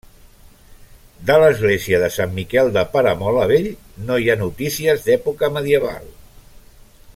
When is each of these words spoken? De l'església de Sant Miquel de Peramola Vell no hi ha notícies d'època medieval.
De 1.29 1.35
l'església 1.43 1.99
de 2.05 2.09
Sant 2.15 2.33
Miquel 2.39 2.71
de 2.79 2.85
Peramola 2.95 3.45
Vell 3.53 3.69
no 4.09 4.17
hi 4.25 4.31
ha 4.35 4.39
notícies 4.41 5.07
d'època 5.11 5.55
medieval. 5.59 6.13